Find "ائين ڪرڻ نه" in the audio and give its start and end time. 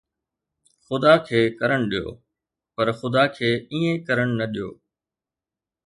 3.71-4.45